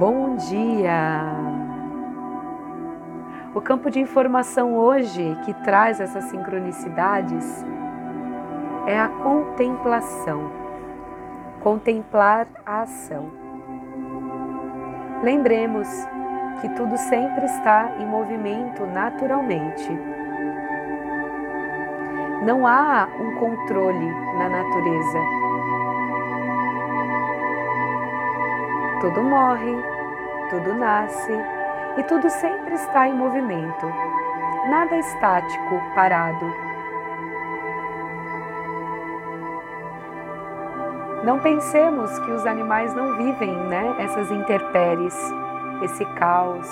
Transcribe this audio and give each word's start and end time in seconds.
Bom 0.00 0.34
dia! 0.36 1.22
O 3.54 3.60
campo 3.60 3.90
de 3.90 4.00
informação 4.00 4.74
hoje 4.74 5.36
que 5.44 5.52
traz 5.52 6.00
essas 6.00 6.24
sincronicidades 6.24 7.44
é 8.86 8.98
a 8.98 9.08
contemplação. 9.08 10.50
Contemplar 11.62 12.46
a 12.64 12.80
ação. 12.80 13.30
Lembremos 15.22 15.86
que 16.62 16.68
tudo 16.70 16.96
sempre 16.96 17.44
está 17.44 17.92
em 17.98 18.06
movimento 18.06 18.86
naturalmente. 18.86 19.90
Não 22.46 22.66
há 22.66 23.06
um 23.20 23.34
controle 23.38 24.10
na 24.38 24.48
natureza 24.48 25.40
Tudo 29.00 29.22
morre, 29.22 29.82
tudo 30.50 30.74
nasce 30.74 31.32
e 31.96 32.02
tudo 32.02 32.28
sempre 32.28 32.74
está 32.74 33.08
em 33.08 33.14
movimento. 33.14 33.86
Nada 34.68 34.96
estático, 34.96 35.80
parado. 35.94 36.70
Não 41.24 41.38
pensemos 41.38 42.18
que 42.20 42.30
os 42.30 42.46
animais 42.46 42.94
não 42.94 43.16
vivem 43.16 43.54
né, 43.68 43.94
essas 43.98 44.30
intempéries, 44.30 45.16
esse 45.82 46.04
caos, 46.16 46.66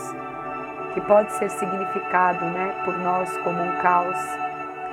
que 0.95 1.01
pode 1.03 1.33
ser 1.33 1.51
significado 1.51 2.45
né, 2.47 2.75
por 2.85 2.99
nós 2.99 3.37
como 3.39 3.63
um 3.63 3.77
caos, 3.83 4.19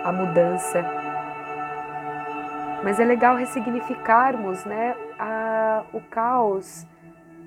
a 0.03 0.11
mudança. 0.11 0.85
Mas 2.83 2.99
é 2.99 3.05
legal 3.05 3.35
ressignificarmos 3.35 4.63
né, 4.65 4.95
a, 5.17 5.83
o 5.93 6.01
caos 6.01 6.85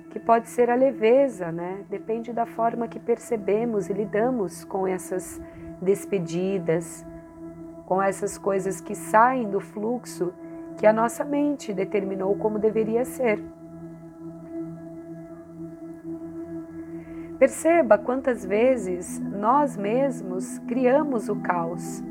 que 0.09 0.19
pode 0.19 0.49
ser 0.49 0.69
a 0.69 0.75
leveza, 0.75 1.51
né? 1.51 1.85
Depende 1.89 2.33
da 2.33 2.45
forma 2.45 2.87
que 2.87 2.99
percebemos 2.99 3.89
e 3.89 3.93
lidamos 3.93 4.63
com 4.65 4.87
essas 4.87 5.39
despedidas, 5.81 7.05
com 7.85 8.01
essas 8.01 8.37
coisas 8.37 8.81
que 8.81 8.95
saem 8.95 9.49
do 9.49 9.59
fluxo 9.59 10.33
que 10.77 10.87
a 10.87 10.93
nossa 10.93 11.23
mente 11.23 11.73
determinou 11.73 12.35
como 12.37 12.57
deveria 12.57 13.05
ser. 13.05 13.43
Perceba 17.37 17.97
quantas 17.97 18.45
vezes 18.45 19.19
nós 19.19 19.77
mesmos 19.77 20.59
criamos 20.59 21.29
o 21.29 21.35
caos 21.37 22.03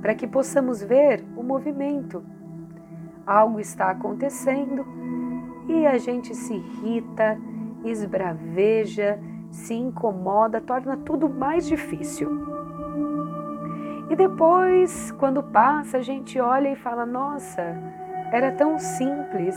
para 0.00 0.14
que 0.14 0.26
possamos 0.26 0.82
ver 0.82 1.24
o 1.36 1.42
movimento. 1.42 2.22
Algo 3.26 3.58
está 3.60 3.90
acontecendo 3.90 4.84
e 5.80 5.86
a 5.86 5.98
gente 5.98 6.34
se 6.34 6.54
irrita, 6.54 7.38
esbraveja, 7.84 9.18
se 9.50 9.74
incomoda, 9.74 10.60
torna 10.60 10.96
tudo 10.96 11.28
mais 11.28 11.66
difícil. 11.66 12.30
E 14.10 14.16
depois, 14.16 15.10
quando 15.12 15.42
passa, 15.42 15.98
a 15.98 16.02
gente 16.02 16.38
olha 16.38 16.70
e 16.70 16.76
fala: 16.76 17.04
Nossa, 17.04 17.76
era 18.30 18.52
tão 18.52 18.78
simples. 18.78 19.56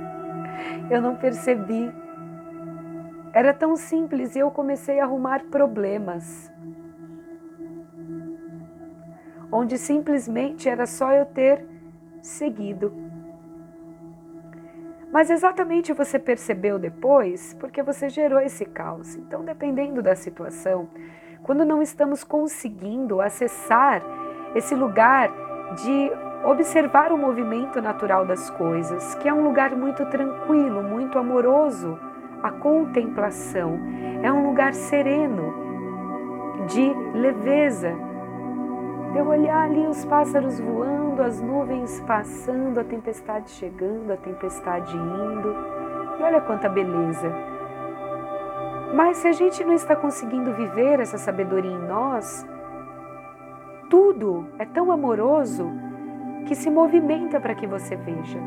eu 0.90 1.00
não 1.00 1.16
percebi. 1.16 1.92
Era 3.32 3.52
tão 3.52 3.76
simples 3.76 4.36
e 4.36 4.38
eu 4.38 4.50
comecei 4.50 5.00
a 5.00 5.04
arrumar 5.04 5.44
problemas. 5.50 6.52
Onde 9.50 9.76
simplesmente 9.76 10.68
era 10.68 10.86
só 10.86 11.12
eu 11.12 11.26
ter 11.26 11.66
seguido. 12.22 13.03
Mas 15.14 15.30
exatamente 15.30 15.92
você 15.92 16.18
percebeu 16.18 16.76
depois 16.76 17.54
porque 17.60 17.84
você 17.84 18.08
gerou 18.08 18.40
esse 18.40 18.64
caos. 18.64 19.14
Então, 19.14 19.44
dependendo 19.44 20.02
da 20.02 20.16
situação, 20.16 20.88
quando 21.44 21.64
não 21.64 21.80
estamos 21.80 22.24
conseguindo 22.24 23.20
acessar 23.20 24.02
esse 24.56 24.74
lugar 24.74 25.30
de 25.76 26.10
observar 26.44 27.12
o 27.12 27.16
movimento 27.16 27.80
natural 27.80 28.26
das 28.26 28.50
coisas, 28.50 29.14
que 29.14 29.28
é 29.28 29.32
um 29.32 29.44
lugar 29.44 29.76
muito 29.76 30.04
tranquilo, 30.06 30.82
muito 30.82 31.16
amoroso, 31.16 31.96
a 32.42 32.50
contemplação, 32.50 33.78
é 34.20 34.32
um 34.32 34.48
lugar 34.48 34.74
sereno, 34.74 35.54
de 36.66 36.92
leveza, 37.16 37.94
eu 39.14 39.26
olhar 39.28 39.64
ali 39.64 39.86
os 39.86 40.04
pássaros 40.04 40.58
voando, 40.58 41.22
as 41.22 41.40
nuvens 41.40 42.00
passando, 42.00 42.80
a 42.80 42.84
tempestade 42.84 43.50
chegando, 43.50 44.12
a 44.12 44.16
tempestade 44.16 44.96
indo. 44.96 45.54
E 46.18 46.22
olha 46.22 46.40
quanta 46.40 46.68
beleza. 46.68 47.32
Mas 48.94 49.18
se 49.18 49.28
a 49.28 49.32
gente 49.32 49.64
não 49.64 49.72
está 49.72 49.94
conseguindo 49.94 50.52
viver 50.54 51.00
essa 51.00 51.18
sabedoria 51.18 51.70
em 51.70 51.86
nós, 51.86 52.46
tudo 53.88 54.48
é 54.58 54.64
tão 54.64 54.90
amoroso 54.90 55.70
que 56.46 56.54
se 56.54 56.68
movimenta 56.68 57.40
para 57.40 57.54
que 57.54 57.66
você 57.66 57.96
veja. 57.96 58.38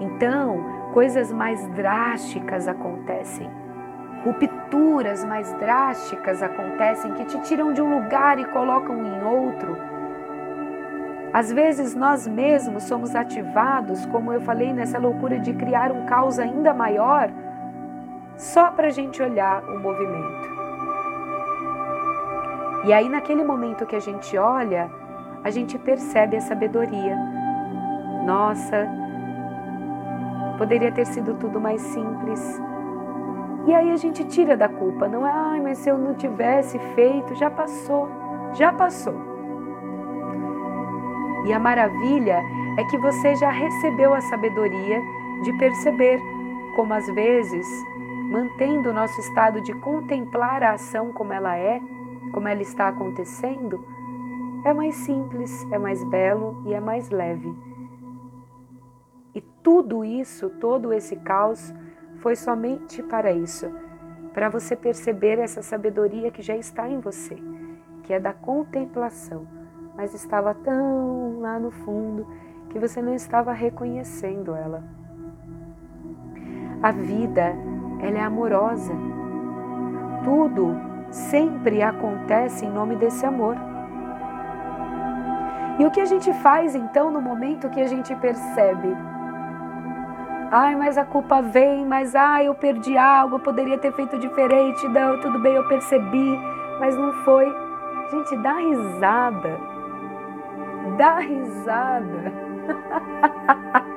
Então, 0.00 0.90
coisas 0.92 1.32
mais 1.32 1.66
drásticas 1.68 2.68
acontecem 2.68 3.65
rupturas 4.26 5.24
mais 5.24 5.52
drásticas 5.54 6.42
acontecem 6.42 7.14
que 7.14 7.24
te 7.26 7.38
tiram 7.42 7.72
de 7.72 7.80
um 7.80 8.00
lugar 8.00 8.40
e 8.40 8.44
colocam 8.46 9.06
em 9.06 9.22
outro. 9.24 9.76
Às 11.32 11.52
vezes 11.52 11.94
nós 11.94 12.26
mesmos 12.26 12.82
somos 12.84 13.14
ativados, 13.14 14.04
como 14.06 14.32
eu 14.32 14.40
falei, 14.40 14.72
nessa 14.72 14.98
loucura 14.98 15.38
de 15.38 15.52
criar 15.52 15.92
um 15.92 16.06
caos 16.06 16.40
ainda 16.40 16.74
maior, 16.74 17.30
só 18.36 18.70
para 18.70 18.88
a 18.88 18.90
gente 18.90 19.22
olhar 19.22 19.62
o 19.62 19.78
movimento. 19.78 20.56
E 22.84 22.92
aí, 22.92 23.08
naquele 23.08 23.44
momento 23.44 23.86
que 23.86 23.96
a 23.96 24.00
gente 24.00 24.36
olha, 24.36 24.90
a 25.44 25.50
gente 25.50 25.78
percebe 25.78 26.36
a 26.36 26.40
sabedoria. 26.40 27.16
Nossa, 28.24 28.88
poderia 30.58 30.90
ter 30.90 31.06
sido 31.06 31.34
tudo 31.34 31.60
mais 31.60 31.80
simples 31.80 32.60
e 33.66 33.74
aí 33.74 33.90
a 33.90 33.96
gente 33.96 34.24
tira 34.24 34.56
da 34.56 34.68
culpa, 34.68 35.08
não 35.08 35.26
é, 35.26 35.30
ai, 35.30 35.60
mas 35.60 35.78
se 35.78 35.88
eu 35.88 35.98
não 35.98 36.14
tivesse 36.14 36.78
feito, 36.94 37.34
já 37.34 37.50
passou, 37.50 38.08
já 38.54 38.72
passou. 38.72 39.14
E 41.46 41.52
a 41.52 41.58
maravilha 41.58 42.40
é 42.78 42.84
que 42.84 42.96
você 42.98 43.34
já 43.36 43.50
recebeu 43.50 44.14
a 44.14 44.20
sabedoria 44.20 45.00
de 45.42 45.52
perceber 45.58 46.20
como 46.76 46.92
às 46.92 47.06
vezes, 47.06 47.66
mantendo 48.30 48.90
o 48.90 48.92
nosso 48.92 49.18
estado 49.20 49.60
de 49.60 49.72
contemplar 49.72 50.62
a 50.62 50.72
ação 50.72 51.12
como 51.12 51.32
ela 51.32 51.56
é, 51.56 51.80
como 52.32 52.46
ela 52.46 52.62
está 52.62 52.88
acontecendo, 52.88 53.82
é 54.64 54.74
mais 54.74 54.94
simples, 54.96 55.66
é 55.72 55.78
mais 55.78 56.04
belo 56.04 56.62
e 56.66 56.74
é 56.74 56.80
mais 56.80 57.08
leve. 57.10 57.52
E 59.34 59.40
tudo 59.40 60.04
isso, 60.04 60.50
todo 60.50 60.92
esse 60.92 61.16
caos, 61.16 61.72
foi 62.16 62.36
somente 62.36 63.02
para 63.02 63.32
isso, 63.32 63.70
para 64.32 64.48
você 64.48 64.76
perceber 64.76 65.38
essa 65.38 65.62
sabedoria 65.62 66.30
que 66.30 66.42
já 66.42 66.56
está 66.56 66.88
em 66.88 67.00
você, 67.00 67.36
que 68.02 68.12
é 68.12 68.20
da 68.20 68.32
contemplação, 68.32 69.46
mas 69.96 70.14
estava 70.14 70.54
tão 70.54 71.40
lá 71.40 71.58
no 71.58 71.70
fundo 71.70 72.26
que 72.70 72.78
você 72.78 73.00
não 73.00 73.14
estava 73.14 73.52
reconhecendo 73.52 74.54
ela. 74.54 74.84
A 76.82 76.92
vida, 76.92 77.54
ela 78.00 78.18
é 78.18 78.20
amorosa. 78.20 78.92
Tudo 80.22 80.76
sempre 81.10 81.82
acontece 81.82 82.66
em 82.66 82.70
nome 82.70 82.96
desse 82.96 83.24
amor. 83.24 83.56
E 85.78 85.84
o 85.84 85.90
que 85.90 86.00
a 86.00 86.04
gente 86.04 86.32
faz 86.34 86.74
então 86.74 87.10
no 87.10 87.20
momento 87.20 87.70
que 87.70 87.80
a 87.80 87.86
gente 87.86 88.14
percebe 88.16 88.88
Ai, 90.50 90.76
mas 90.76 90.96
a 90.96 91.04
culpa 91.04 91.42
vem, 91.42 91.84
mas 91.84 92.14
ai, 92.14 92.46
eu 92.46 92.54
perdi 92.54 92.96
algo, 92.96 93.34
eu 93.36 93.40
poderia 93.40 93.76
ter 93.78 93.92
feito 93.92 94.16
diferente. 94.18 94.86
Não, 94.88 95.20
tudo 95.20 95.40
bem, 95.40 95.54
eu 95.54 95.66
percebi, 95.66 96.38
mas 96.78 96.96
não 96.96 97.12
foi. 97.24 97.52
Gente, 98.10 98.36
dá 98.36 98.52
risada. 98.52 99.58
Dá 100.96 101.18
risada. 101.18 102.32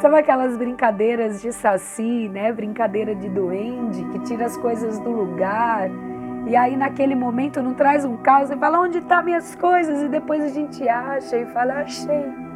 Sabe 0.00 0.16
aquelas 0.16 0.56
brincadeiras 0.56 1.42
de 1.42 1.52
saci, 1.52 2.28
né? 2.28 2.50
Brincadeira 2.52 3.14
de 3.14 3.28
duende 3.28 4.02
que 4.04 4.20
tira 4.20 4.46
as 4.46 4.56
coisas 4.56 4.98
do 5.00 5.10
lugar. 5.10 5.90
E 6.46 6.56
aí 6.56 6.74
naquele 6.76 7.14
momento 7.14 7.60
não 7.60 7.74
traz 7.74 8.04
um 8.04 8.16
caos 8.16 8.50
e 8.50 8.56
fala 8.56 8.80
onde 8.80 8.98
estão 8.98 9.18
tá 9.18 9.22
minhas 9.22 9.54
coisas 9.56 10.00
e 10.00 10.08
depois 10.08 10.42
a 10.42 10.48
gente 10.48 10.88
acha 10.88 11.36
e 11.36 11.44
fala 11.46 11.80
achei. 11.80 12.47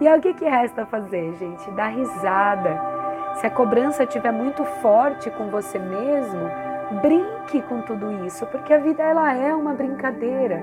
E 0.00 0.08
aí 0.08 0.18
o 0.18 0.22
que, 0.22 0.32
que 0.32 0.46
resta 0.46 0.86
fazer, 0.86 1.34
gente? 1.34 1.70
Dar 1.72 1.88
risada. 1.88 2.80
Se 3.34 3.46
a 3.46 3.50
cobrança 3.50 4.04
estiver 4.04 4.32
muito 4.32 4.64
forte 4.64 5.30
com 5.30 5.50
você 5.50 5.78
mesmo, 5.78 6.50
brinque 7.02 7.60
com 7.62 7.82
tudo 7.82 8.24
isso, 8.24 8.46
porque 8.46 8.72
a 8.72 8.78
vida 8.78 9.02
ela 9.02 9.34
é 9.34 9.54
uma 9.54 9.74
brincadeira. 9.74 10.62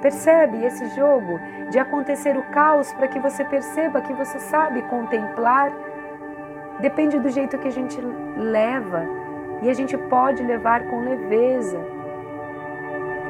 Percebe 0.00 0.64
esse 0.64 0.88
jogo 0.94 1.40
de 1.70 1.78
acontecer 1.78 2.36
o 2.36 2.42
caos 2.50 2.92
para 2.92 3.08
que 3.08 3.18
você 3.18 3.44
perceba 3.44 4.00
que 4.00 4.12
você 4.12 4.38
sabe 4.38 4.82
contemplar? 4.82 5.72
Depende 6.80 7.18
do 7.18 7.30
jeito 7.30 7.58
que 7.58 7.68
a 7.68 7.72
gente 7.72 8.00
leva 8.36 9.04
e 9.62 9.70
a 9.70 9.74
gente 9.74 9.96
pode 9.96 10.42
levar 10.42 10.84
com 10.86 11.00
leveza, 11.00 11.78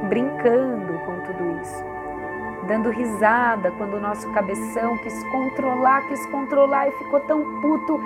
brincando 0.08 0.98
com 1.04 1.20
tudo 1.20 1.60
isso, 1.60 1.84
dando 2.66 2.90
risada 2.90 3.70
quando 3.72 3.94
o 3.94 4.00
nosso 4.00 4.30
cabeção 4.32 4.96
quis 4.98 5.22
controlar, 5.24 6.06
quis 6.08 6.24
controlar 6.26 6.88
e 6.88 6.92
ficou 6.92 7.20
tão 7.20 7.60
puto 7.60 8.00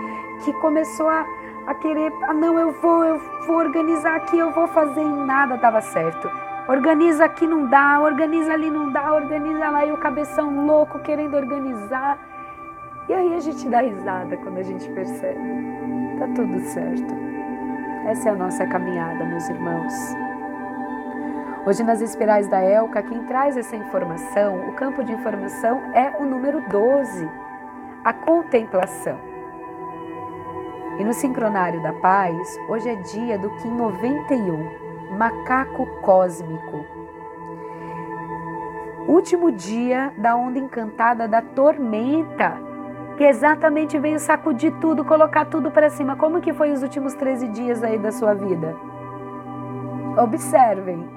que 0.45 0.53
começou 0.55 1.09
a, 1.09 1.27
a 1.67 1.75
querer, 1.75 2.13
ah 2.23 2.33
não, 2.33 2.59
eu 2.59 2.73
vou, 2.73 3.05
eu 3.05 3.19
vou 3.47 3.57
organizar 3.57 4.17
aqui, 4.17 4.39
eu 4.39 4.51
vou 4.53 4.67
fazer 4.69 5.03
e 5.03 5.05
nada 5.05 5.57
dava 5.57 5.81
certo. 5.81 6.31
Organiza 6.69 7.25
aqui 7.25 7.47
não 7.47 7.67
dá, 7.67 8.01
organiza 8.01 8.53
ali 8.53 8.71
não 8.71 8.91
dá, 8.91 9.13
organiza 9.13 9.71
lá 9.71 9.87
e 9.87 9.93
o 9.93 9.99
cabeção 9.99 10.67
louco 10.67 10.99
querendo 11.01 11.37
organizar. 11.37 12.19
E 13.09 13.15
aí 13.15 13.35
a 13.35 13.41
gente 13.41 13.69
dá 13.69 13.81
risada 13.81 14.37
quando 14.39 14.59
a 14.59 14.63
gente 14.63 14.89
percebe. 14.91 15.39
Tá 16.19 16.27
tudo 16.35 16.59
certo. 16.61 17.15
Essa 18.07 18.31
é 18.31 18.33
a 18.33 18.37
nossa 18.37 18.67
caminhada, 18.67 19.25
meus 19.25 19.49
irmãos. 19.49 20.26
Hoje 21.67 21.83
nas 21.83 22.01
espirais 22.01 22.47
da 22.47 22.61
Elca, 22.61 23.03
quem 23.03 23.25
traz 23.25 23.57
essa 23.57 23.75
informação, 23.75 24.69
o 24.69 24.75
campo 24.75 25.03
de 25.03 25.13
informação 25.13 25.83
é 25.95 26.17
o 26.17 26.25
número 26.25 26.61
12, 26.69 27.29
a 28.05 28.13
contemplação. 28.13 29.19
E 30.97 31.03
no 31.05 31.13
sincronário 31.13 31.83
da 31.83 31.93
paz, 31.95 32.57
hoje 32.69 32.89
é 32.89 32.95
dia 32.95 33.37
do 33.37 33.51
Kim 33.57 33.73
91, 33.73 35.17
macaco 35.19 35.87
cósmico. 36.03 36.87
Último 39.09 39.51
dia 39.51 40.13
da 40.17 40.37
onda 40.37 40.61
encantada 40.61 41.27
da 41.27 41.43
tormenta, 41.43 42.61
que 43.17 43.25
exatamente 43.25 43.99
veio 43.99 44.21
sacudir 44.21 44.73
tudo, 44.81 45.05
colocar 45.05 45.47
tudo 45.47 45.73
para 45.73 45.91
cima. 45.91 46.15
Como 46.15 46.41
que 46.41 46.53
foi 46.53 46.71
os 46.71 46.85
últimos 46.85 47.13
13 47.15 47.49
dias 47.49 47.83
aí 47.83 47.99
da 47.99 48.13
sua 48.13 48.35
vida? 48.35 48.77
Observem. 50.17 51.16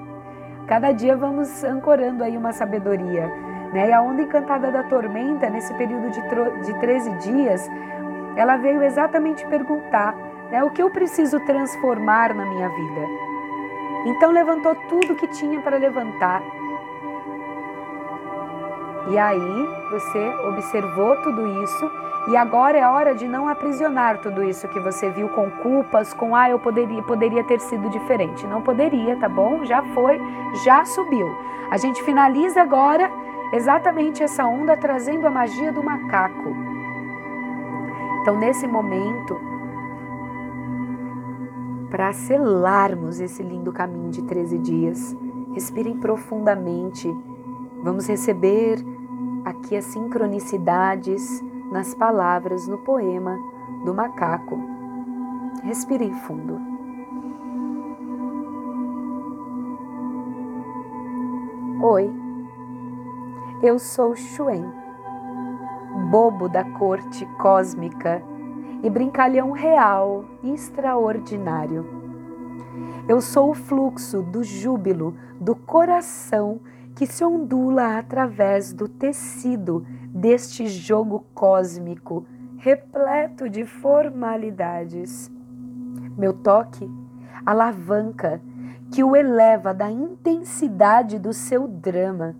Cada 0.70 0.92
dia 0.92 1.16
vamos 1.16 1.64
ancorando 1.64 2.22
aí 2.22 2.36
uma 2.36 2.52
sabedoria. 2.52 3.26
Né? 3.72 3.88
E 3.88 3.92
a 3.92 4.00
onda 4.00 4.22
encantada 4.22 4.70
da 4.70 4.84
tormenta, 4.84 5.50
nesse 5.50 5.74
período 5.74 6.10
de, 6.10 6.22
de 6.64 6.78
13 6.78 7.10
dias, 7.16 7.68
ela 8.36 8.56
veio 8.56 8.80
exatamente 8.84 9.44
perguntar 9.48 10.14
né, 10.48 10.62
o 10.62 10.70
que 10.70 10.80
eu 10.80 10.88
preciso 10.88 11.40
transformar 11.40 12.32
na 12.32 12.46
minha 12.46 12.68
vida. 12.68 13.00
Então 14.06 14.30
levantou 14.30 14.76
tudo 14.88 15.16
que 15.16 15.26
tinha 15.26 15.60
para 15.60 15.76
levantar. 15.76 16.40
E 19.10 19.18
aí 19.18 19.68
você 19.90 20.32
observou 20.46 21.16
tudo 21.16 21.46
isso 21.62 21.90
e 22.28 22.36
agora 22.36 22.78
é 22.78 22.86
hora 22.86 23.14
de 23.14 23.26
não 23.26 23.48
aprisionar 23.48 24.18
tudo 24.18 24.42
isso 24.44 24.68
que 24.68 24.78
você 24.78 25.10
viu 25.10 25.28
com 25.30 25.50
culpas, 25.50 26.14
com 26.14 26.36
ah, 26.36 26.48
eu 26.48 26.58
poderia, 26.58 27.02
poderia 27.02 27.42
ter 27.42 27.60
sido 27.60 27.88
diferente. 27.90 28.46
Não 28.46 28.62
poderia, 28.62 29.16
tá 29.16 29.28
bom? 29.28 29.64
Já 29.64 29.82
foi, 29.94 30.20
já 30.64 30.84
subiu. 30.84 31.28
A 31.70 31.76
gente 31.76 32.02
finaliza 32.04 32.62
agora 32.62 33.10
exatamente 33.52 34.22
essa 34.22 34.46
onda 34.46 34.76
trazendo 34.76 35.26
a 35.26 35.30
magia 35.30 35.72
do 35.72 35.82
macaco. 35.82 36.54
Então, 38.22 38.38
nesse 38.38 38.66
momento, 38.66 39.50
para 41.90 42.12
selarmos 42.12 43.18
esse 43.18 43.42
lindo 43.42 43.72
caminho 43.72 44.10
de 44.10 44.22
13 44.22 44.58
dias. 44.58 45.16
Respirem 45.52 45.96
profundamente. 45.96 47.12
Vamos 47.82 48.06
receber 48.06 48.78
aqui 49.50 49.76
as 49.76 49.84
sincronicidades 49.84 51.42
nas 51.70 51.94
palavras 51.94 52.66
no 52.66 52.78
poema 52.78 53.36
do 53.84 53.92
macaco. 53.92 54.58
Respirem 55.62 56.14
fundo. 56.14 56.58
Oi, 61.82 62.10
eu 63.62 63.78
sou 63.78 64.14
Xuen, 64.14 64.64
bobo 66.10 66.48
da 66.48 66.62
corte 66.62 67.26
cósmica 67.38 68.22
e 68.82 68.90
brincalhão 68.90 69.50
real 69.50 70.24
e 70.42 70.52
extraordinário. 70.52 71.86
Eu 73.08 73.20
sou 73.20 73.50
o 73.50 73.54
fluxo 73.54 74.22
do 74.22 74.44
júbilo 74.44 75.14
do 75.40 75.56
coração 75.56 76.60
que 76.94 77.06
se 77.06 77.24
ondula 77.24 77.98
através 77.98 78.72
do 78.72 78.88
tecido 78.88 79.86
deste 80.08 80.66
jogo 80.66 81.24
cósmico 81.34 82.26
repleto 82.58 83.48
de 83.48 83.64
formalidades. 83.64 85.30
Meu 86.16 86.34
toque 86.34 86.88
alavanca 87.44 88.40
que 88.90 89.02
o 89.02 89.16
eleva 89.16 89.72
da 89.72 89.90
intensidade 89.90 91.18
do 91.18 91.32
seu 91.32 91.66
drama, 91.66 92.34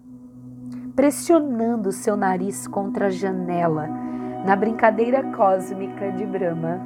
pressionando 0.95 1.93
seu 1.93 2.17
nariz 2.17 2.67
contra 2.67 3.07
a 3.07 3.11
janela 3.11 3.89
na 4.45 4.57
brincadeira 4.57 5.23
cósmica 5.33 6.11
de 6.13 6.27
Brahma. 6.27 6.81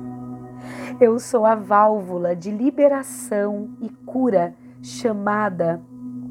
Eu 1.00 1.18
sou 1.18 1.46
a 1.46 1.54
válvula 1.54 2.34
de 2.34 2.50
liberação 2.50 3.70
e 3.80 3.88
cura 3.88 4.54
chamada 4.82 5.80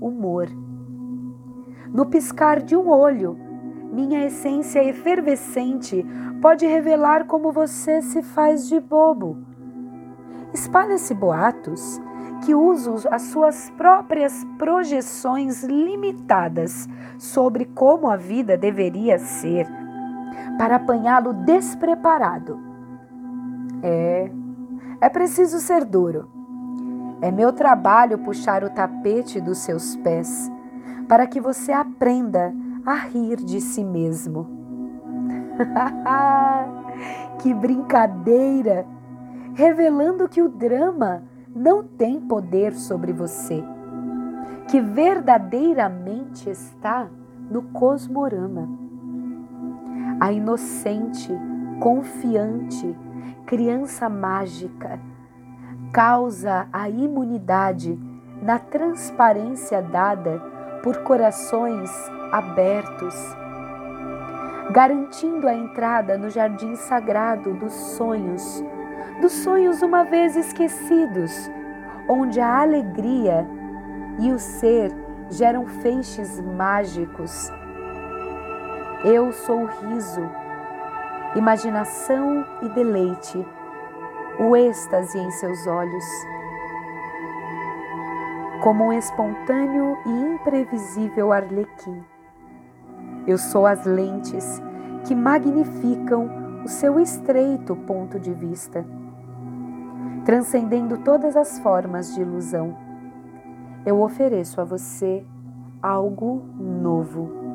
humor. 0.02 0.48
No 1.94 2.06
piscar 2.06 2.62
de 2.62 2.76
um 2.76 2.90
olho, 2.90 3.38
minha 3.92 4.26
essência 4.26 4.84
efervescente 4.84 6.06
pode 6.42 6.66
revelar 6.66 7.26
como 7.26 7.52
você 7.52 8.02
se 8.02 8.22
faz 8.22 8.68
de 8.68 8.80
bobo. 8.80 9.38
Espalha-se 10.54 11.14
boatos 11.14 12.02
que 12.46 12.54
uso 12.54 13.08
as 13.10 13.24
suas 13.24 13.70
próprias 13.72 14.46
projeções 14.58 15.64
limitadas 15.64 16.88
sobre 17.18 17.66
como 17.66 18.10
a 18.10 18.18
vida 18.18 18.58
deveria 18.58 19.18
ser 19.18 19.68
para 20.58 20.76
apanhá-lo 20.76 21.34
despreparado. 21.34 22.60
É, 23.82 24.32
é 25.02 25.10
preciso 25.10 25.60
ser 25.60 25.86
duro. 25.86 26.35
É 27.22 27.32
meu 27.32 27.54
trabalho 27.54 28.20
puxar 28.20 28.64
o 28.64 28.70
tapete 28.70 29.40
dos 29.42 29.60
seus 29.60 29.96
pés 29.98 30.52
para 31.08 31.26
que 31.28 31.40
você 31.40 31.72
aprenda 31.72 32.54
a 32.86 32.96
rir 32.96 33.38
de 33.38 33.62
si 33.62 33.84
mesmo. 33.84 34.48
que 37.42 37.54
brincadeira! 37.54 38.86
Revelando 39.54 40.28
que 40.28 40.42
o 40.42 40.50
drama 40.50 41.24
não 41.56 41.82
tem 41.82 42.20
poder 42.20 42.74
sobre 42.74 43.14
você, 43.14 43.64
que 44.68 44.82
verdadeiramente 44.82 46.50
está 46.50 47.08
no 47.50 47.62
cosmorama 47.62 48.68
a 50.20 50.32
inocente, 50.32 51.32
confiante, 51.80 52.96
criança 53.46 54.10
mágica, 54.10 55.00
causa 55.96 56.68
a 56.74 56.90
imunidade 56.90 57.98
na 58.42 58.60
transparência 58.60 59.82
dada 59.82 60.44
por 60.84 60.98
corações 61.04 61.90
abertos, 62.34 63.16
garantindo 64.72 65.48
a 65.48 65.54
entrada 65.54 66.18
no 66.18 66.30
jardim 66.30 66.76
sagrado 66.76 67.54
dos 67.54 67.72
sonhos, 67.72 68.62
dos 69.22 69.32
sonhos 69.32 69.82
uma 69.82 70.04
vez 70.04 70.36
esquecidos, 70.36 71.50
onde 72.10 72.42
a 72.42 72.60
alegria 72.60 73.48
e 74.20 74.34
o 74.34 74.38
ser 74.38 74.92
geram 75.30 75.66
feixes 75.66 76.42
mágicos. 76.42 77.50
Eu 79.06 79.32
sou 79.32 79.62
o 79.62 79.66
riso, 79.66 80.30
imaginação 81.38 82.46
e 82.62 82.68
deleite, 82.68 83.46
o 84.40 84.56
êxtase 84.56 85.18
em 85.18 85.32
seus 85.32 85.66
olhos. 85.68 86.06
Como 88.62 88.86
um 88.86 88.94
espontâneo 88.94 89.98
e 90.06 90.10
imprevisível 90.34 91.32
arlequim. 91.32 92.04
Eu 93.28 93.38
sou 93.38 93.66
as 93.66 93.86
lentes 93.86 94.62
que 95.06 95.16
magnificam 95.16 96.64
o 96.64 96.68
seu 96.68 97.00
estreito 97.00 97.76
ponto 97.76 98.20
de 98.20 98.34
vista, 98.34 98.86
transcendendo 100.26 100.98
todas 101.00 101.36
as 101.36 101.60
formas 101.60 102.14
de 102.14 102.22
ilusão. 102.22 102.76
Eu 103.86 104.02
ofereço 104.02 104.60
a 104.60 104.64
você 104.64 105.26
algo 105.82 106.44
novo 106.58 107.46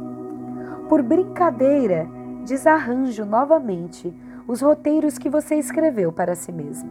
por 0.91 1.05
brincadeira, 1.05 2.09
desarranjo 2.45 3.25
novamente 3.25 4.13
os 4.51 4.61
roteiros 4.63 5.17
que 5.17 5.31
você 5.31 5.55
escreveu 5.55 6.11
para 6.11 6.35
si 6.35 6.51
mesmo, 6.51 6.91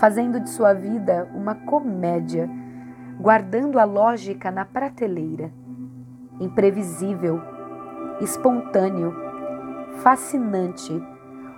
fazendo 0.00 0.40
de 0.40 0.50
sua 0.50 0.72
vida 0.72 1.30
uma 1.32 1.54
comédia, 1.54 2.50
guardando 3.20 3.78
a 3.78 3.84
lógica 3.84 4.50
na 4.50 4.64
prateleira. 4.64 5.52
Imprevisível, 6.40 7.40
espontâneo, 8.20 9.14
fascinante, 10.02 11.00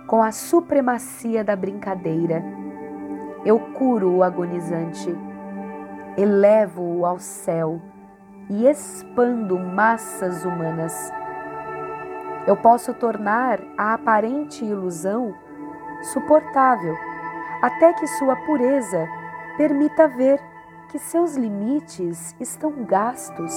com 0.05 0.21
a 0.21 0.31
supremacia 0.31 1.43
da 1.43 1.55
brincadeira. 1.55 2.43
Eu 3.43 3.59
curo 3.73 4.17
o 4.17 4.23
agonizante, 4.23 5.09
elevo-o 6.15 7.07
ao 7.07 7.17
céu 7.17 7.81
e 8.47 8.67
expando 8.67 9.57
massas 9.57 10.45
humanas. 10.45 11.11
Eu 12.49 12.57
posso 12.57 12.95
tornar 12.95 13.59
a 13.77 13.93
aparente 13.93 14.65
ilusão 14.65 15.35
suportável, 16.01 16.97
até 17.61 17.93
que 17.93 18.07
sua 18.07 18.35
pureza 18.37 19.07
permita 19.55 20.07
ver 20.07 20.41
que 20.87 20.97
seus 20.97 21.35
limites 21.35 22.35
estão 22.39 22.71
gastos. 22.85 23.53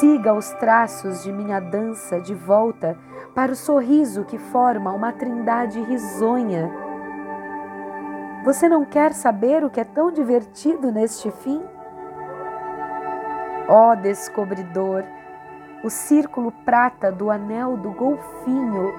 Siga 0.00 0.32
os 0.32 0.48
traços 0.52 1.22
de 1.22 1.30
minha 1.30 1.60
dança 1.60 2.18
de 2.22 2.34
volta 2.34 2.98
para 3.34 3.52
o 3.52 3.56
sorriso 3.56 4.24
que 4.24 4.38
forma 4.38 4.90
uma 4.90 5.12
trindade 5.12 5.82
risonha. 5.82 6.70
Você 8.46 8.66
não 8.66 8.82
quer 8.82 9.12
saber 9.12 9.62
o 9.62 9.68
que 9.68 9.80
é 9.80 9.84
tão 9.84 10.10
divertido 10.10 10.90
neste 10.90 11.30
fim? 11.30 11.62
Ó 13.68 13.92
oh, 13.92 13.96
descobridor, 13.96 15.04
o 15.84 15.90
círculo 15.90 16.50
prata 16.64 17.12
do 17.12 17.30
anel 17.30 17.76
do 17.76 17.90
golfinho 17.92 18.94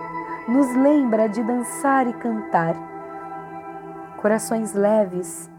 nos 0.48 0.72
lembra 0.76 1.28
de 1.28 1.42
dançar 1.42 2.06
e 2.06 2.14
cantar. 2.14 2.76
Corações 4.22 4.72
leves, 4.74 5.50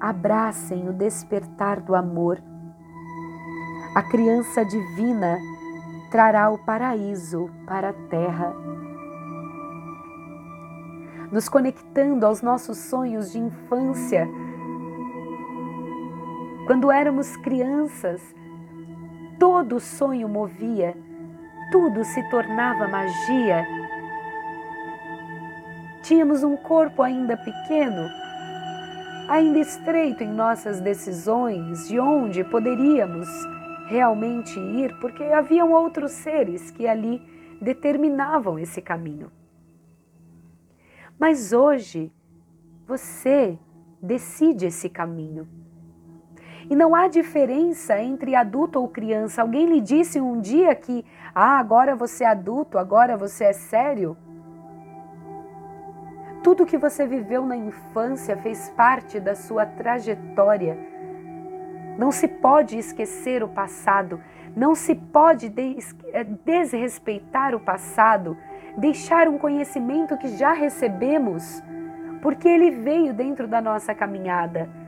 abracem 0.00 0.88
o 0.88 0.92
despertar 0.94 1.80
do 1.80 1.94
amor. 1.94 2.42
A 3.94 4.02
criança 4.02 4.64
divina 4.64 5.36
trará 6.10 6.48
o 6.48 6.56
paraíso 6.56 7.50
para 7.66 7.90
a 7.90 7.94
terra. 8.08 8.54
Nos 11.30 11.46
conectando 11.46 12.24
aos 12.24 12.40
nossos 12.40 12.78
sonhos 12.78 13.30
de 13.30 13.38
infância, 13.38 14.26
quando 16.66 16.90
éramos 16.90 17.36
crianças, 17.36 18.22
todo 19.40 19.80
sonho 19.80 20.28
movia, 20.28 20.94
tudo 21.72 22.04
se 22.04 22.22
tornava 22.28 22.86
magia. 22.86 23.66
Tínhamos 26.02 26.42
um 26.42 26.58
corpo 26.58 27.02
ainda 27.02 27.38
pequeno, 27.38 28.06
ainda 29.30 29.58
estreito 29.58 30.22
em 30.22 30.28
nossas 30.28 30.82
decisões 30.82 31.88
de 31.88 31.98
onde 31.98 32.44
poderíamos 32.44 33.26
realmente 33.86 34.60
ir, 34.60 34.94
porque 35.00 35.24
haviam 35.24 35.72
outros 35.72 36.12
seres 36.12 36.70
que 36.70 36.86
ali 36.86 37.22
determinavam 37.62 38.58
esse 38.58 38.82
caminho. 38.82 39.32
Mas 41.18 41.54
hoje 41.54 42.12
você 42.86 43.58
decide 44.02 44.66
esse 44.66 44.90
caminho. 44.90 45.59
E 46.70 46.76
não 46.76 46.94
há 46.94 47.08
diferença 47.08 48.00
entre 48.00 48.36
adulto 48.36 48.78
ou 48.78 48.86
criança. 48.86 49.42
Alguém 49.42 49.66
lhe 49.66 49.80
disse 49.80 50.20
um 50.20 50.40
dia 50.40 50.72
que, 50.76 51.04
ah, 51.34 51.58
agora 51.58 51.96
você 51.96 52.22
é 52.22 52.28
adulto, 52.28 52.78
agora 52.78 53.16
você 53.16 53.46
é 53.46 53.52
sério? 53.52 54.16
Tudo 56.44 56.64
que 56.64 56.78
você 56.78 57.08
viveu 57.08 57.44
na 57.44 57.56
infância 57.56 58.36
fez 58.36 58.70
parte 58.76 59.18
da 59.18 59.34
sua 59.34 59.66
trajetória. 59.66 60.78
Não 61.98 62.12
se 62.12 62.28
pode 62.28 62.78
esquecer 62.78 63.42
o 63.42 63.48
passado, 63.48 64.20
não 64.54 64.76
se 64.76 64.94
pode 64.94 65.52
eh, 66.12 66.24
desrespeitar 66.44 67.52
o 67.52 67.60
passado, 67.60 68.36
deixar 68.76 69.26
um 69.26 69.38
conhecimento 69.38 70.16
que 70.16 70.28
já 70.28 70.52
recebemos, 70.52 71.62
porque 72.22 72.48
ele 72.48 72.70
veio 72.70 73.12
dentro 73.12 73.48
da 73.48 73.60
nossa 73.60 73.92
caminhada. 73.92 74.79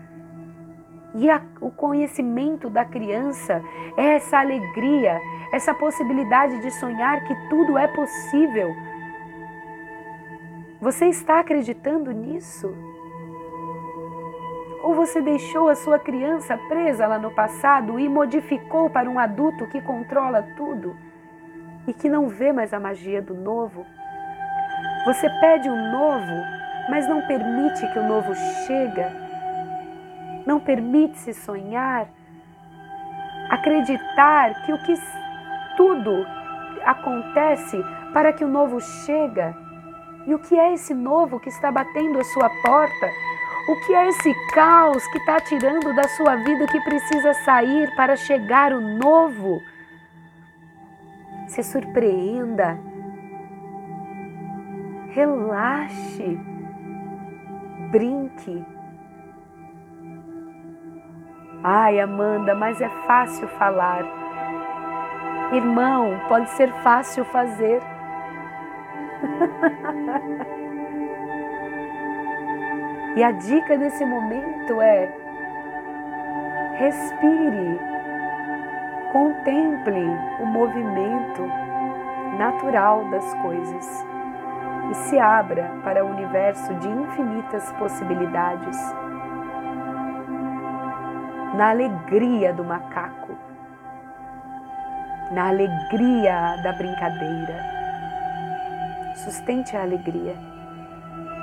E 1.15 1.31
a, 1.31 1.43
o 1.61 1.71
conhecimento 1.71 2.71
da 2.71 2.85
criança 2.85 3.63
é 3.97 4.15
essa 4.15 4.39
alegria, 4.39 5.21
essa 5.53 5.75
possibilidade 5.75 6.61
de 6.61 6.71
sonhar 6.71 7.23
que 7.25 7.35
tudo 7.51 7.77
é 7.77 7.87
possível. 7.89 8.75
Você 10.81 11.07
está 11.07 11.41
acreditando 11.41 12.11
nisso? 12.13 12.75
Ou 14.83 14.95
você 14.95 15.21
deixou 15.21 15.69
a 15.69 15.77
sua 15.77 15.99
criança 15.99 16.57
presa 16.69 17.07
lá 17.07 17.19
no 17.19 17.31
passado 17.31 18.01
e 18.01 18.09
modificou 18.09 18.91
para 18.91 19.09
um 19.09 19.19
adulto 19.19 19.67
que 19.69 19.81
controla 19.81 20.43
tudo 20.57 20.97
e 21.87 21.93
que 21.93 22.09
não 22.09 22.27
vê 22.27 22.53
mais 22.53 22.73
a 22.73 22.81
magia 22.81 23.23
do 23.23 23.35
novo? 23.35 23.87
Você 25.05 25.29
pede 25.41 25.69
o 25.69 25.73
um 25.73 25.93
novo, 25.93 26.35
mas 26.89 27.07
não 27.07 27.21
permite 27.27 27.87
que 27.93 27.99
o 27.99 28.09
novo 28.09 28.35
chega 28.67 29.32
não 30.47 30.59
permite-se 30.61 31.33
sonhar, 31.35 32.09
acreditar 33.51 34.65
que 34.65 34.73
o 34.73 34.83
que 34.83 34.95
tudo 35.77 36.27
acontece 36.85 37.83
para 38.13 38.33
que 38.33 38.45
o 38.45 38.49
novo 38.49 38.81
chega. 38.81 39.57
E 40.27 40.35
o 40.35 40.39
que 40.39 40.59
é 40.59 40.73
esse 40.73 40.95
novo 40.95 41.41
que 41.41 41.49
está 41.49 41.71
batendo 41.71 42.19
a 42.19 42.25
sua 42.25 42.49
porta? 42.63 43.11
O 43.69 43.87
que 43.87 43.95
é 43.95 44.09
esse 44.09 44.35
caos 44.53 45.07
que 45.09 45.19
está 45.19 45.41
tirando 45.41 45.95
da 45.95 46.09
sua 46.09 46.37
vida 46.37 46.67
que 46.67 46.81
precisa 46.81 47.35
sair 47.45 47.95
para 47.97 48.17
chegar 48.17 48.73
o 48.73 48.81
novo? 48.81 49.61
Se 51.49 51.63
surpreenda. 51.63 52.79
Relaxe. 55.11 56.39
Brinque 57.91 58.65
Ai, 61.65 62.01
Amanda, 62.01 62.57
mas 62.57 62.81
é 62.81 62.89
fácil 63.07 63.47
falar. 63.47 64.03
Irmão, 65.53 66.19
pode 66.29 66.51
ser 66.51 66.73
fácil 66.83 67.25
fazer. 67.27 67.81
e 73.15 73.23
a 73.23 73.31
dica 73.31 73.77
nesse 73.77 74.05
momento 74.05 74.81
é: 74.81 75.09
respire, 76.79 77.79
contemple 79.13 80.05
o 80.41 80.47
movimento 80.47 81.49
natural 82.39 83.09
das 83.11 83.33
coisas 83.35 84.05
e 84.91 84.95
se 84.95 85.17
abra 85.17 85.71
para 85.85 86.05
o 86.05 86.11
universo 86.11 86.75
de 86.75 86.89
infinitas 86.89 87.71
possibilidades 87.75 88.77
na 91.55 91.69
alegria 91.69 92.53
do 92.55 92.65
macaco, 92.65 93.37
na 95.33 95.49
alegria 95.49 96.57
da 96.63 96.73
brincadeira. 96.73 97.83
Sustente 99.17 99.77
a 99.77 99.83
alegria, 99.83 100.35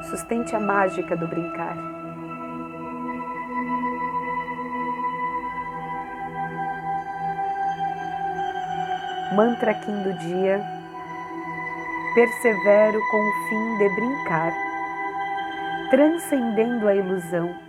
sustente 0.10 0.56
a 0.56 0.60
mágica 0.60 1.16
do 1.16 1.28
brincar. 1.28 1.76
Mantra 9.36 9.76
Kim 9.76 10.02
do 10.02 10.14
dia. 10.18 10.60
Persevero 12.16 13.00
com 13.12 13.18
o 13.18 13.48
fim 13.48 13.78
de 13.78 13.96
brincar, 13.96 14.52
transcendendo 15.92 16.88
a 16.88 16.96
ilusão 16.96 17.69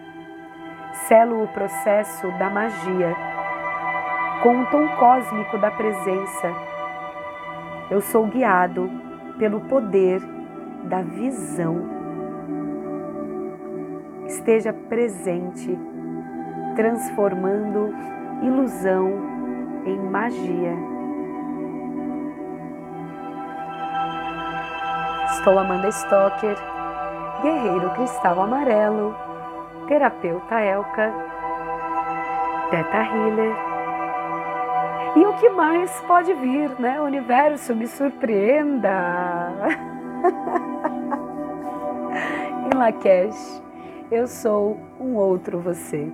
selo 0.92 1.44
o 1.44 1.48
processo 1.48 2.30
da 2.38 2.50
magia 2.50 3.16
com 4.42 4.62
o 4.62 4.66
tom 4.66 4.88
cósmico 4.96 5.58
da 5.58 5.70
presença. 5.70 6.52
Eu 7.90 8.00
sou 8.00 8.26
guiado 8.26 8.90
pelo 9.38 9.60
poder 9.60 10.20
da 10.84 11.02
visão. 11.02 12.00
Esteja 14.26 14.72
presente, 14.72 15.78
transformando 16.74 17.92
ilusão 18.42 19.12
em 19.84 19.98
magia. 19.98 20.74
Estou 25.32 25.58
Amanda 25.58 25.88
Stocker, 25.88 26.56
guerreiro 27.42 27.90
cristal 27.90 28.42
amarelo 28.42 29.29
terapeuta 29.90 30.60
Elka, 30.60 31.12
Teta 32.70 33.02
Healer. 33.02 33.56
E 35.16 35.26
o 35.26 35.34
que 35.34 35.48
mais 35.48 35.90
pode 36.02 36.32
vir, 36.32 36.70
né? 36.78 37.00
O 37.00 37.04
universo 37.06 37.74
me 37.74 37.88
surpreenda. 37.88 39.50
em 42.72 42.78
Lakesh, 42.78 43.60
eu 44.12 44.28
sou 44.28 44.78
um 45.00 45.16
outro 45.16 45.58
você. 45.58 46.12